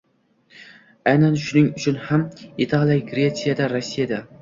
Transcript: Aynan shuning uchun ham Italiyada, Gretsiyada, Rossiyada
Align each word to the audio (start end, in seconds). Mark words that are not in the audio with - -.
Aynan 1.11 1.37
shuning 1.45 1.69
uchun 1.83 2.01
ham 2.09 2.25
Italiyada, 2.69 3.01
Gretsiyada, 3.15 3.73
Rossiyada 3.79 4.25